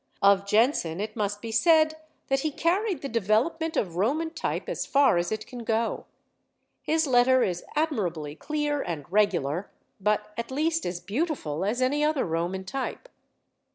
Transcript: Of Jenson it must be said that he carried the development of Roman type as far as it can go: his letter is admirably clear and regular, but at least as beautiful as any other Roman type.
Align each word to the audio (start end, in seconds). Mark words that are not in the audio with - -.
Of 0.23 0.47
Jenson 0.47 0.99
it 0.99 1.15
must 1.15 1.43
be 1.43 1.51
said 1.51 1.93
that 2.27 2.39
he 2.39 2.49
carried 2.49 3.03
the 3.03 3.07
development 3.07 3.77
of 3.77 3.97
Roman 3.97 4.31
type 4.31 4.67
as 4.67 4.83
far 4.83 5.17
as 5.19 5.31
it 5.31 5.45
can 5.45 5.59
go: 5.63 6.07
his 6.81 7.05
letter 7.05 7.43
is 7.43 7.63
admirably 7.75 8.33
clear 8.35 8.81
and 8.81 9.05
regular, 9.11 9.69
but 9.99 10.33
at 10.39 10.49
least 10.49 10.87
as 10.87 10.99
beautiful 11.01 11.63
as 11.63 11.83
any 11.83 12.03
other 12.03 12.25
Roman 12.25 12.65
type. 12.65 13.09